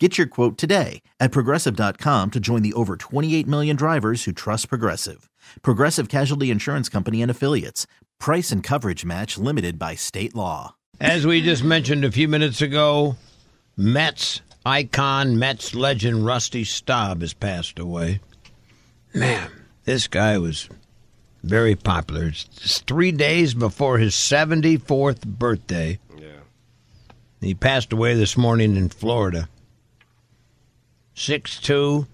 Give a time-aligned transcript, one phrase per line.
[0.00, 4.68] Get your quote today at progressive.com to join the over 28 million drivers who trust
[4.68, 5.30] Progressive.
[5.62, 7.86] Progressive Casualty Insurance Company and Affiliates.
[8.18, 10.74] Price and coverage match limited by state law.
[11.00, 13.14] As we just mentioned a few minutes ago,
[13.76, 18.18] Mets icon, Mets legend Rusty Staub has passed away.
[19.14, 19.48] Man,
[19.84, 20.68] this guy was
[21.44, 22.24] very popular.
[22.24, 26.00] It's just three days before his 74th birthday.
[26.18, 26.40] Yeah.
[27.40, 29.48] He passed away this morning in Florida.
[31.16, 32.06] 6'2".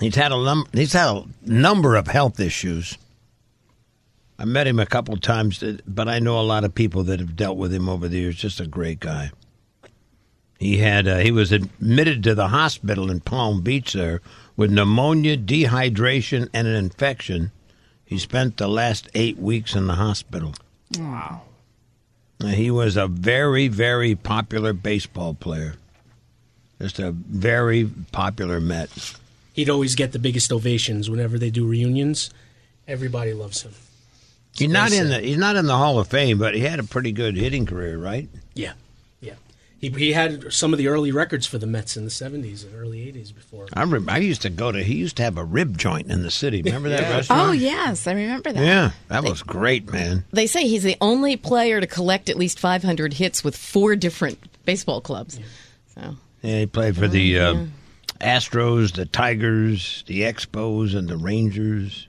[0.00, 2.96] He's had a num- he's had a number of health issues.
[4.38, 7.18] I met him a couple of times, but I know a lot of people that
[7.18, 8.36] have dealt with him over the years.
[8.36, 9.32] Just a great guy.
[10.60, 14.20] He had uh, he was admitted to the hospital in Palm Beach there
[14.56, 17.50] with pneumonia, dehydration, and an infection.
[18.04, 20.54] He spent the last eight weeks in the hospital.
[20.96, 21.42] Wow.
[22.40, 25.74] He was a very, very popular baseball player.
[26.80, 28.90] Just a very popular Met.
[29.52, 32.30] He'd always get the biggest ovations whenever they do reunions.
[32.86, 33.72] Everybody loves him.
[34.56, 36.84] He's not in the he's not in the Hall of Fame, but he had a
[36.84, 38.28] pretty good hitting career, right?
[38.54, 38.72] Yeah,
[39.20, 39.34] yeah.
[39.80, 42.74] He he had some of the early records for the Mets in the '70s and
[42.74, 43.66] early '80s before.
[43.74, 46.22] I remember I used to go to he used to have a rib joint in
[46.22, 46.62] the city.
[46.62, 47.16] Remember that Yeah.
[47.16, 47.48] restaurant?
[47.48, 48.64] Oh yes, I remember that.
[48.64, 50.24] Yeah, that was great, man.
[50.32, 54.38] They say he's the only player to collect at least 500 hits with four different
[54.64, 55.38] baseball clubs.
[55.94, 57.64] So Yeah, he played for the uh,
[58.20, 62.06] Astros, the Tigers, the Expos, and the Rangers.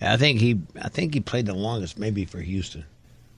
[0.00, 2.84] I think he I think he played the longest, maybe for Houston.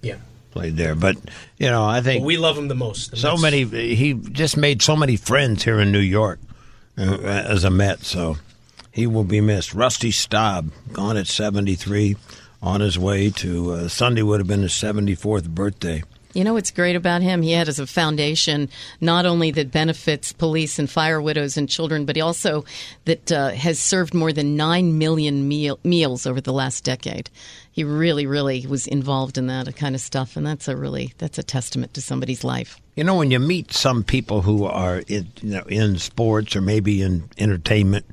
[0.03, 0.17] Yeah,
[0.51, 1.17] Played there, but
[1.59, 3.13] you know I think but we love him the most.
[3.13, 6.41] The so Mets- many he just made so many friends here in New York
[6.99, 8.37] uh, as a Met so
[8.91, 12.17] he will be missed rusty staub gone at 73
[12.63, 16.03] on his way to uh, sunday would have been his 74th birthday
[16.37, 17.41] you know what's great about him?
[17.41, 18.69] He had as a foundation
[19.01, 22.65] not only that benefits police and fire widows and children, but he also
[23.07, 27.31] that uh, has served more than nine million meal, meals over the last decade.
[27.73, 31.39] He really, really was involved in that kind of stuff, and that's a really that's
[31.39, 32.79] a testament to somebody's life.
[32.97, 36.61] you know when you meet some people who are in, you know, in sports or
[36.61, 38.05] maybe in entertainment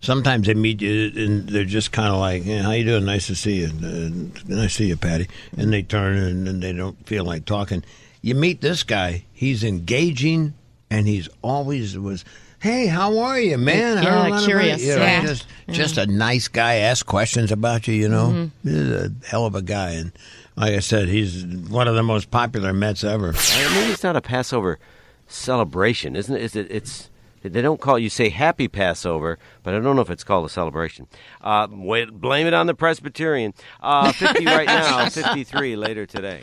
[0.00, 3.04] sometimes they meet you and they're just kind of like yeah, how you doing?
[3.04, 3.66] Nice to see you.
[3.66, 4.10] Uh,
[4.46, 5.28] nice to see you patty.
[5.56, 7.84] And they turn and, and they don't feel like talking.
[8.22, 10.54] You meet this guy he's engaging
[10.90, 12.24] and he's always was
[12.60, 13.96] hey how are you man?
[13.96, 15.22] Yeah, heard a lot about curious, you." You know, yeah.
[15.22, 18.50] just just a nice guy ask questions about you you know?
[18.62, 19.90] He's a hell of a guy.
[19.92, 20.12] And
[20.56, 23.32] like i said he's one of the most popular mets ever.
[23.32, 24.78] Maybe it's not a Passover
[25.28, 26.42] celebration, isn't it?
[26.42, 26.66] Is it?
[26.70, 27.09] It's
[27.42, 30.48] they don't call you say Happy Passover, but I don't know if it's called a
[30.48, 31.06] celebration.
[31.40, 33.54] Uh, wait, blame it on the Presbyterian.
[33.80, 36.40] Uh, Fifty right now, fifty-three later today.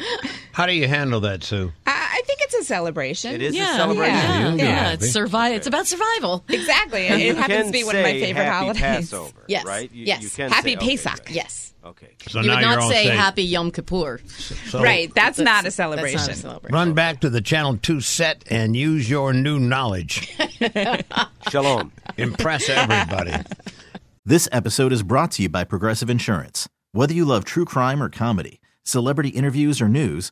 [0.54, 3.32] how do you handle that sue I I think it's a celebration.
[3.36, 4.16] It is yeah, a celebration.
[4.16, 5.56] Yeah, You yeah, know, it's survival.
[5.56, 6.44] It's about survival.
[6.50, 7.08] Exactly.
[7.08, 8.82] You It happens to be one of my favorite Happy holidays.
[8.82, 9.92] Passover, Yes, right?
[9.94, 10.24] You, yes.
[10.24, 11.26] You can Happy say, okay, Pesach.
[11.26, 11.36] great.
[11.36, 11.74] Yes.
[11.86, 12.16] Okay.
[12.28, 13.14] so you now would you're not say safe.
[13.14, 14.20] Happy Yom Kippur.
[14.70, 15.14] So right.
[15.14, 16.18] That's, not a celebration.
[16.18, 16.74] That's not a celebration.
[16.74, 20.36] Run back to the Channel 2 set and use your new knowledge.
[21.52, 21.92] Shalom.
[22.18, 23.34] Impress everybody.
[24.26, 26.68] This episode is brought to you by Progressive Insurance.
[26.94, 30.32] Whether you love true crime or comedy, celebrity interviews or news,